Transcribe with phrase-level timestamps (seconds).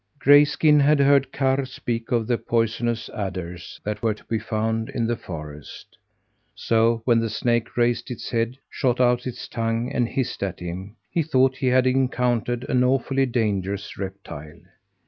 [0.17, 5.05] Grayskin had heard Karr speak of the poisonous adders that were to be found in
[5.05, 5.95] the forest.
[6.55, 10.95] So, when the snake raised its head, shot out its tongue and hissed at him,
[11.11, 14.61] he thought he had encountered an awfully dangerous reptile.